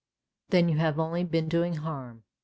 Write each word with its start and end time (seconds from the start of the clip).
""Then 0.49 0.67
you 0.67 0.79
have 0.79 0.97
only 0.97 1.23
been 1.23 1.47
doing 1.47 1.75
harm! 1.75 2.23